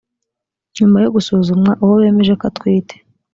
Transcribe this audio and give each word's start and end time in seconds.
nyuma 0.75 0.97
yo 1.03 1.09
gusuzumwa 1.15 1.71
uwo 1.83 1.93
bemeje 2.01 2.33
ko 2.39 2.43
atwite 2.49 2.95